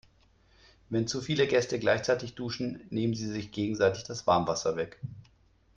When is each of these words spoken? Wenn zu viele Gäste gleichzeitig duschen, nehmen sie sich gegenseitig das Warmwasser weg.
Wenn 0.89 1.05
zu 1.05 1.21
viele 1.21 1.45
Gäste 1.45 1.77
gleichzeitig 1.77 2.33
duschen, 2.33 2.81
nehmen 2.89 3.13
sie 3.13 3.31
sich 3.31 3.51
gegenseitig 3.51 4.03
das 4.03 4.25
Warmwasser 4.25 4.75
weg. 4.75 4.99